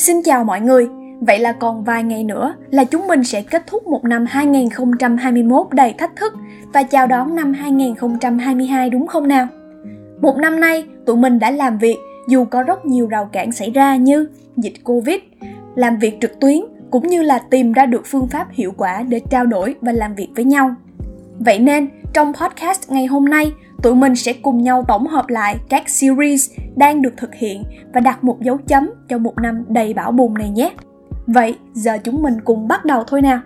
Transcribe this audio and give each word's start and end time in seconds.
Xin 0.00 0.22
chào 0.22 0.44
mọi 0.44 0.60
người, 0.60 0.88
vậy 1.20 1.38
là 1.38 1.52
còn 1.52 1.84
vài 1.84 2.02
ngày 2.02 2.24
nữa 2.24 2.54
là 2.70 2.84
chúng 2.84 3.08
mình 3.08 3.24
sẽ 3.24 3.42
kết 3.42 3.62
thúc 3.66 3.86
một 3.86 4.04
năm 4.04 4.26
2021 4.28 5.66
đầy 5.70 5.94
thách 5.98 6.16
thức 6.16 6.32
và 6.72 6.82
chào 6.82 7.06
đón 7.06 7.34
năm 7.34 7.52
2022 7.52 8.90
đúng 8.90 9.06
không 9.06 9.28
nào? 9.28 9.46
Một 10.20 10.36
năm 10.36 10.60
nay, 10.60 10.84
tụi 11.06 11.16
mình 11.16 11.38
đã 11.38 11.50
làm 11.50 11.78
việc 11.78 11.96
dù 12.28 12.44
có 12.44 12.62
rất 12.62 12.86
nhiều 12.86 13.06
rào 13.06 13.28
cản 13.32 13.52
xảy 13.52 13.70
ra 13.70 13.96
như 13.96 14.28
dịch 14.56 14.84
Covid, 14.84 15.18
làm 15.74 15.98
việc 15.98 16.18
trực 16.20 16.40
tuyến 16.40 16.60
cũng 16.90 17.06
như 17.06 17.22
là 17.22 17.38
tìm 17.38 17.72
ra 17.72 17.86
được 17.86 18.02
phương 18.06 18.28
pháp 18.28 18.46
hiệu 18.52 18.72
quả 18.76 19.02
để 19.02 19.20
trao 19.30 19.46
đổi 19.46 19.74
và 19.80 19.92
làm 19.92 20.14
việc 20.14 20.28
với 20.36 20.44
nhau. 20.44 20.74
Vậy 21.38 21.58
nên, 21.58 21.88
trong 22.12 22.32
podcast 22.34 22.90
ngày 22.90 23.06
hôm 23.06 23.24
nay, 23.24 23.52
tụi 23.82 23.94
mình 23.94 24.16
sẽ 24.16 24.32
cùng 24.32 24.62
nhau 24.62 24.84
tổng 24.88 25.06
hợp 25.06 25.28
lại 25.28 25.56
các 25.68 25.88
series 25.88 26.50
đang 26.80 27.02
được 27.02 27.12
thực 27.16 27.34
hiện 27.34 27.64
và 27.94 28.00
đặt 28.00 28.24
một 28.24 28.40
dấu 28.40 28.58
chấm 28.66 28.90
cho 29.08 29.18
một 29.18 29.34
năm 29.42 29.64
đầy 29.68 29.94
bão 29.94 30.12
bùng 30.12 30.34
này 30.34 30.50
nhé. 30.50 30.72
Vậy, 31.26 31.58
giờ 31.72 31.98
chúng 32.04 32.22
mình 32.22 32.34
cùng 32.44 32.68
bắt 32.68 32.84
đầu 32.84 33.04
thôi 33.06 33.22
nào. 33.22 33.40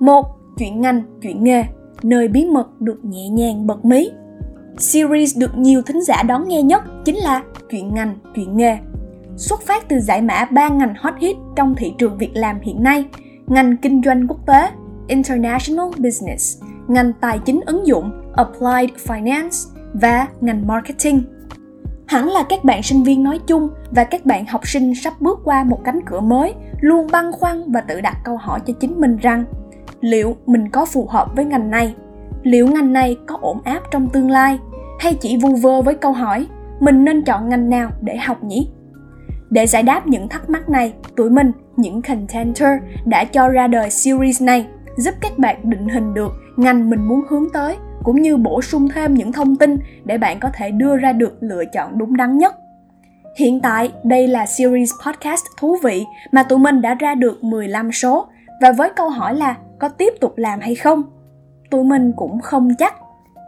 Một, 0.00 0.26
Chuyện 0.58 0.80
ngành, 0.80 1.02
chuyện 1.22 1.44
nghề, 1.44 1.64
nơi 2.02 2.28
bí 2.28 2.46
mật 2.46 2.80
được 2.80 3.04
nhẹ 3.04 3.28
nhàng 3.28 3.66
bật 3.66 3.84
mí. 3.84 4.10
Series 4.78 5.38
được 5.38 5.58
nhiều 5.58 5.82
thính 5.82 6.02
giả 6.02 6.22
đón 6.22 6.48
nghe 6.48 6.62
nhất 6.62 6.82
chính 7.04 7.16
là 7.16 7.42
Chuyện 7.70 7.94
ngành, 7.94 8.16
chuyện 8.34 8.56
nghề. 8.56 8.78
Xuất 9.36 9.62
phát 9.62 9.88
từ 9.88 10.00
giải 10.00 10.22
mã 10.22 10.44
ba 10.44 10.68
ngành 10.68 10.94
hot 10.98 11.14
hit 11.18 11.36
trong 11.56 11.74
thị 11.74 11.92
trường 11.98 12.18
việc 12.18 12.30
làm 12.34 12.60
hiện 12.60 12.82
nay, 12.82 13.06
ngành 13.46 13.76
kinh 13.76 14.02
doanh 14.04 14.28
quốc 14.28 14.46
tế, 14.46 14.68
International 15.08 15.86
Business, 15.98 16.62
ngành 16.88 17.12
tài 17.20 17.38
chính 17.38 17.60
ứng 17.66 17.86
dụng 17.86 18.10
Applied 18.34 18.90
Finance 19.06 19.76
và 19.94 20.26
ngành 20.40 20.66
Marketing. 20.66 21.22
Hẳn 22.12 22.28
là 22.28 22.42
các 22.42 22.64
bạn 22.64 22.82
sinh 22.82 23.02
viên 23.02 23.22
nói 23.22 23.40
chung 23.46 23.68
và 23.90 24.04
các 24.04 24.26
bạn 24.26 24.46
học 24.46 24.66
sinh 24.66 24.94
sắp 24.94 25.12
bước 25.20 25.40
qua 25.44 25.64
một 25.64 25.84
cánh 25.84 26.00
cửa 26.06 26.20
mới 26.20 26.54
luôn 26.80 27.06
băn 27.12 27.32
khoăn 27.32 27.72
và 27.72 27.80
tự 27.80 28.00
đặt 28.00 28.16
câu 28.24 28.36
hỏi 28.36 28.60
cho 28.66 28.74
chính 28.80 29.00
mình 29.00 29.16
rằng 29.16 29.44
liệu 30.00 30.36
mình 30.46 30.68
có 30.68 30.84
phù 30.84 31.06
hợp 31.06 31.36
với 31.36 31.44
ngành 31.44 31.70
này? 31.70 31.94
Liệu 32.42 32.66
ngành 32.66 32.92
này 32.92 33.16
có 33.26 33.38
ổn 33.40 33.58
áp 33.64 33.80
trong 33.90 34.08
tương 34.08 34.30
lai? 34.30 34.58
Hay 35.00 35.14
chỉ 35.14 35.36
vu 35.36 35.56
vơ 35.56 35.82
với 35.82 35.94
câu 35.94 36.12
hỏi 36.12 36.46
mình 36.80 37.04
nên 37.04 37.22
chọn 37.22 37.48
ngành 37.48 37.70
nào 37.70 37.90
để 38.00 38.16
học 38.16 38.44
nhỉ? 38.44 38.68
Để 39.50 39.66
giải 39.66 39.82
đáp 39.82 40.06
những 40.06 40.28
thắc 40.28 40.50
mắc 40.50 40.68
này, 40.68 40.92
tụi 41.16 41.30
mình, 41.30 41.52
những 41.76 42.02
contenter, 42.02 42.70
đã 43.04 43.24
cho 43.24 43.48
ra 43.48 43.66
đời 43.66 43.90
series 43.90 44.42
này 44.42 44.66
giúp 44.96 45.14
các 45.20 45.38
bạn 45.38 45.56
định 45.62 45.88
hình 45.88 46.14
được 46.14 46.32
ngành 46.56 46.90
mình 46.90 47.08
muốn 47.08 47.22
hướng 47.30 47.50
tới 47.52 47.76
cũng 48.04 48.22
như 48.22 48.36
bổ 48.36 48.62
sung 48.62 48.88
thêm 48.88 49.14
những 49.14 49.32
thông 49.32 49.56
tin 49.56 49.78
để 50.04 50.18
bạn 50.18 50.40
có 50.40 50.48
thể 50.54 50.70
đưa 50.70 50.96
ra 50.96 51.12
được 51.12 51.36
lựa 51.40 51.64
chọn 51.64 51.98
đúng 51.98 52.16
đắn 52.16 52.38
nhất. 52.38 52.54
Hiện 53.36 53.60
tại, 53.60 53.92
đây 54.04 54.28
là 54.28 54.46
series 54.46 54.90
podcast 55.06 55.44
thú 55.58 55.76
vị 55.82 56.04
mà 56.32 56.42
tụi 56.42 56.58
mình 56.58 56.82
đã 56.82 56.94
ra 56.94 57.14
được 57.14 57.44
15 57.44 57.92
số 57.92 58.26
và 58.60 58.72
với 58.72 58.90
câu 58.96 59.08
hỏi 59.08 59.34
là 59.34 59.56
có 59.78 59.88
tiếp 59.88 60.12
tục 60.20 60.38
làm 60.38 60.60
hay 60.60 60.74
không? 60.74 61.02
Tụi 61.70 61.84
mình 61.84 62.12
cũng 62.16 62.40
không 62.40 62.68
chắc. 62.78 62.94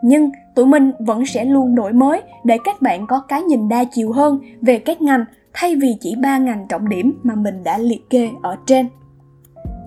Nhưng 0.03 0.31
tụi 0.55 0.67
mình 0.67 0.93
vẫn 0.99 1.27
sẽ 1.27 1.45
luôn 1.45 1.75
đổi 1.75 1.93
mới 1.93 2.23
để 2.45 2.59
các 2.65 2.83
bạn 2.83 3.07
có 3.07 3.21
cái 3.21 3.43
nhìn 3.43 3.69
đa 3.69 3.85
chiều 3.85 4.13
hơn 4.13 4.41
về 4.63 4.79
các 4.79 5.03
ngành 5.03 5.25
thay 5.53 5.77
vì 5.77 5.97
chỉ 6.01 6.15
ba 6.23 6.39
ngành 6.39 6.67
trọng 6.69 6.89
điểm 6.89 7.21
mà 7.23 7.35
mình 7.35 7.65
đã 7.65 7.79
liệt 7.79 8.11
kê 8.11 8.31
ở 8.43 8.57
trên. 8.67 8.89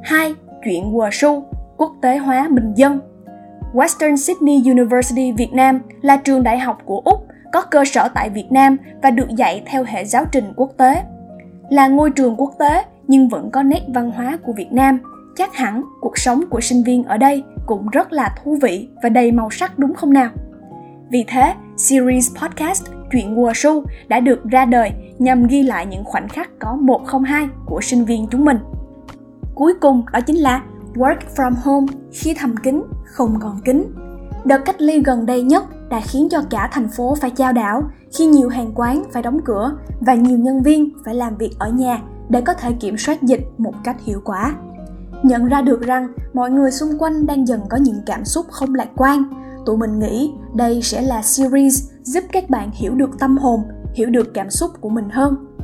2. 0.03 0.33
Chuyện 0.65 0.93
WSU, 0.93 1.43
quốc 1.77 1.91
tế 2.01 2.17
hóa 2.17 2.47
bình 2.51 2.73
dân 2.75 2.99
Western 3.78 4.16
Sydney 4.16 4.61
University 4.66 5.31
Việt 5.31 5.53
Nam 5.53 5.80
là 6.02 6.17
trường 6.17 6.44
đại 6.44 6.59
học 6.59 6.81
của 6.86 7.02
Úc 7.06 7.28
có 7.53 7.61
cơ 7.61 7.86
sở 7.86 8.08
tại 8.08 8.30
Việt 8.30 8.47
Nam 8.52 8.78
và 9.02 9.11
được 9.11 9.30
dạy 9.30 9.64
theo 9.66 9.84
hệ 9.84 10.06
giáo 10.06 10.25
trình 10.31 10.53
quốc 10.56 10.72
tế. 10.78 11.03
Là 11.69 11.88
ngôi 11.88 12.11
trường 12.11 12.36
quốc 12.38 12.53
tế 12.59 12.84
nhưng 13.08 13.30
vẫn 13.30 13.52
có 13.52 13.64
nét 13.64 13.81
văn 13.88 14.11
hóa 14.11 14.38
của 14.44 14.53
Việt 14.53 14.72
Nam, 14.72 15.00
chắc 15.35 15.56
hẳn 15.56 15.84
cuộc 16.01 16.18
sống 16.18 16.44
của 16.50 16.62
sinh 16.62 16.84
viên 16.84 17.03
ở 17.03 17.18
đây 17.18 17.44
cũng 17.66 17.90
rất 17.90 18.12
là 18.12 18.35
thú 18.44 18.57
vị 18.62 18.90
và 19.03 19.09
đầy 19.09 19.31
màu 19.31 19.50
sắc 19.50 19.80
đúng 19.80 19.94
không 19.94 20.13
nào? 20.13 20.30
Vì 21.09 21.25
thế, 21.28 21.53
series 21.78 22.31
podcast 22.41 22.85
Chuyện 23.12 23.35
mùa 23.35 23.51
su 23.56 23.84
đã 24.07 24.19
được 24.19 24.44
ra 24.44 24.66
đời 24.66 24.91
nhằm 25.19 25.47
ghi 25.47 25.63
lại 25.63 25.85
những 25.85 26.03
khoảnh 26.03 26.28
khắc 26.28 26.50
có 26.59 26.75
102 26.75 27.47
của 27.66 27.81
sinh 27.81 28.06
viên 28.06 28.28
chúng 28.28 28.46
mình. 28.46 28.57
Cuối 29.56 29.74
cùng 29.81 30.03
đó 30.13 30.19
chính 30.22 30.35
là 30.35 30.62
Work 30.97 31.19
from 31.35 31.53
home 31.63 31.88
khi 32.12 32.34
thầm 32.34 32.56
kín 32.58 32.84
không 33.06 33.40
còn 33.40 33.62
kín. 33.66 33.94
Đợt 34.46 34.58
cách 34.66 34.81
ly 34.81 35.02
gần 35.06 35.25
đây 35.25 35.41
nhất 35.41 35.63
đã 35.90 36.02
khiến 36.03 36.28
cho 36.31 36.41
cả 36.50 36.69
thành 36.72 36.90
phố 36.90 37.16
phải 37.22 37.30
chao 37.30 37.53
đảo 37.53 37.84
khi 38.18 38.25
nhiều 38.25 38.50
hàng 38.50 38.72
quán 38.75 39.03
phải 39.13 39.22
đóng 39.22 39.40
cửa 39.46 39.78
và 40.00 40.13
nhiều 40.13 40.38
nhân 40.38 40.63
viên 40.63 40.90
phải 41.06 41.16
làm 41.16 41.38
việc 41.38 41.52
ở 41.59 41.69
nhà 41.69 42.02
để 42.30 42.41
có 42.41 42.53
thể 42.53 42.72
kiểm 42.80 42.97
soát 42.97 43.24
dịch 43.24 43.41
một 43.57 43.74
cách 43.84 43.97
hiệu 44.03 44.22
quả. 44.25 44.56
Nhận 45.24 45.46
ra 45.46 45.62
được 45.62 45.81
rằng 45.81 46.07
mọi 46.34 46.52
người 46.52 46.72
xung 46.72 46.97
quanh 47.00 47.25
đang 47.25 47.47
dần 47.47 47.62
có 47.69 47.78
những 47.78 48.02
cảm 48.06 48.25
xúc 48.25 48.46
không 48.52 48.75
lạc 48.75 48.90
quan, 48.96 49.24
tụi 49.66 49.78
mình 49.78 50.00
nghĩ 50.00 50.31
đây 50.56 50.81
sẽ 50.81 51.02
là 51.02 51.22
series 51.22 51.90
giúp 52.03 52.24
các 52.31 52.50
bạn 52.50 52.69
hiểu 52.74 52.96
được 52.96 53.19
tâm 53.19 53.38
hồn, 53.38 53.63
hiểu 53.94 54.09
được 54.09 54.34
cảm 54.34 54.50
xúc 54.50 54.72
của 54.81 54.90
mình 54.90 55.09
hơn. 55.09 55.56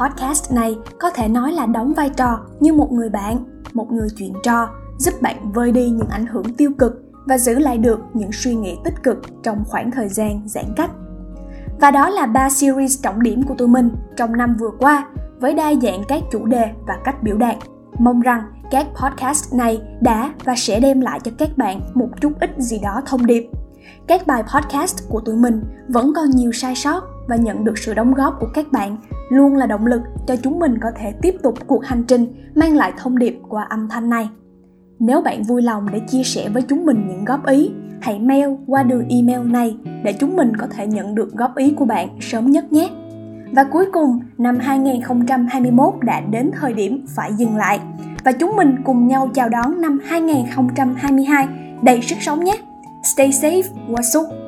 Podcast 0.00 0.52
này 0.52 0.76
có 1.00 1.10
thể 1.10 1.28
nói 1.28 1.52
là 1.52 1.66
đóng 1.66 1.94
vai 1.94 2.10
trò 2.10 2.40
như 2.60 2.72
một 2.72 2.92
người 2.92 3.08
bạn, 3.08 3.44
một 3.72 3.92
người 3.92 4.08
chuyện 4.16 4.32
trò 4.42 4.68
giúp 4.98 5.14
bạn 5.22 5.52
vơi 5.52 5.72
đi 5.72 5.90
những 5.90 6.08
ảnh 6.08 6.26
hưởng 6.26 6.54
tiêu 6.54 6.70
cực 6.78 7.02
và 7.26 7.38
giữ 7.38 7.58
lại 7.58 7.78
được 7.78 8.00
những 8.14 8.32
suy 8.32 8.54
nghĩ 8.54 8.76
tích 8.84 9.02
cực 9.02 9.18
trong 9.42 9.64
khoảng 9.66 9.90
thời 9.90 10.08
gian 10.08 10.42
giãn 10.46 10.64
cách. 10.76 10.90
Và 11.80 11.90
đó 11.90 12.08
là 12.08 12.26
ba 12.26 12.50
series 12.50 13.02
trọng 13.02 13.22
điểm 13.22 13.42
của 13.42 13.54
tụi 13.54 13.68
mình 13.68 13.90
trong 14.16 14.36
năm 14.36 14.56
vừa 14.60 14.70
qua 14.78 15.06
với 15.40 15.54
đa 15.54 15.74
dạng 15.82 16.02
các 16.08 16.22
chủ 16.32 16.46
đề 16.46 16.70
và 16.86 16.94
cách 17.04 17.22
biểu 17.22 17.36
đạt. 17.36 17.56
Mong 17.98 18.20
rằng 18.20 18.42
các 18.70 18.86
podcast 19.02 19.54
này 19.54 19.82
đã 20.00 20.34
và 20.44 20.54
sẽ 20.56 20.80
đem 20.80 21.00
lại 21.00 21.20
cho 21.20 21.30
các 21.38 21.58
bạn 21.58 21.80
một 21.94 22.08
chút 22.20 22.32
ít 22.40 22.50
gì 22.58 22.78
đó 22.82 23.00
thông 23.06 23.26
điệp. 23.26 23.50
Các 24.06 24.26
bài 24.26 24.42
podcast 24.54 25.08
của 25.08 25.20
tụi 25.20 25.36
mình 25.36 25.62
vẫn 25.88 26.12
còn 26.16 26.30
nhiều 26.30 26.52
sai 26.52 26.74
sót 26.74 27.13
và 27.28 27.36
nhận 27.36 27.64
được 27.64 27.78
sự 27.78 27.94
đóng 27.94 28.14
góp 28.14 28.36
của 28.40 28.48
các 28.54 28.72
bạn 28.72 28.96
luôn 29.30 29.56
là 29.56 29.66
động 29.66 29.86
lực 29.86 30.00
cho 30.26 30.36
chúng 30.36 30.58
mình 30.58 30.78
có 30.82 30.88
thể 30.96 31.12
tiếp 31.22 31.34
tục 31.42 31.54
cuộc 31.66 31.84
hành 31.84 32.04
trình 32.08 32.26
mang 32.54 32.76
lại 32.76 32.92
thông 32.98 33.18
điệp 33.18 33.40
qua 33.48 33.66
âm 33.70 33.88
thanh 33.88 34.08
này. 34.08 34.28
Nếu 34.98 35.20
bạn 35.22 35.42
vui 35.42 35.62
lòng 35.62 35.86
để 35.92 36.00
chia 36.08 36.22
sẻ 36.22 36.48
với 36.48 36.62
chúng 36.62 36.86
mình 36.86 37.06
những 37.08 37.24
góp 37.24 37.46
ý, 37.46 37.70
hãy 38.00 38.18
mail 38.18 38.48
qua 38.66 38.82
đường 38.82 39.08
email 39.08 39.50
này 39.50 39.76
để 40.04 40.12
chúng 40.12 40.36
mình 40.36 40.56
có 40.56 40.66
thể 40.70 40.86
nhận 40.86 41.14
được 41.14 41.32
góp 41.32 41.56
ý 41.56 41.74
của 41.76 41.84
bạn 41.84 42.08
sớm 42.20 42.50
nhất 42.50 42.72
nhé. 42.72 42.90
Và 43.52 43.64
cuối 43.64 43.86
cùng, 43.92 44.20
năm 44.38 44.58
2021 44.60 45.94
đã 46.02 46.20
đến 46.20 46.50
thời 46.60 46.72
điểm 46.72 47.06
phải 47.16 47.32
dừng 47.34 47.56
lại 47.56 47.80
và 48.24 48.32
chúng 48.32 48.56
mình 48.56 48.76
cùng 48.84 49.06
nhau 49.06 49.30
chào 49.34 49.48
đón 49.48 49.80
năm 49.80 49.98
2022 50.04 51.48
đầy 51.82 52.02
sức 52.02 52.16
sống 52.20 52.44
nhé. 52.44 52.58
Stay 53.14 53.30
safe, 53.30 53.62
Wasuk! 53.88 54.43